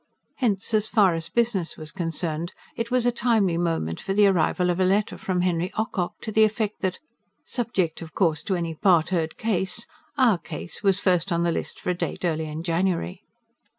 Hence, 0.37 0.73
as 0.73 0.89
far 0.89 1.13
as 1.13 1.29
business 1.29 1.77
was 1.77 1.91
concerned, 1.91 2.53
it 2.75 2.89
was 2.89 3.05
a 3.05 3.11
timely 3.11 3.55
moment 3.55 3.99
for 4.01 4.13
the 4.13 4.25
arrival 4.25 4.71
of 4.71 4.79
a 4.79 4.83
letter 4.83 5.15
from 5.15 5.41
Henry 5.41 5.71
Ocock, 5.77 6.13
to 6.21 6.31
the 6.31 6.43
effect 6.43 6.81
that, 6.81 6.97
"subject 7.45 8.01
of 8.01 8.15
course 8.15 8.41
to 8.45 8.55
any 8.55 8.73
part 8.73 9.09
heard 9.09 9.37
case," 9.37 9.85
"our 10.17 10.39
case" 10.39 10.81
was 10.81 10.97
first 10.97 11.31
on 11.31 11.43
the 11.43 11.51
list 11.51 11.79
for 11.79 11.91
a 11.91 11.93
date 11.93 12.25
early 12.25 12.45
in 12.47 12.63
January. 12.63 13.21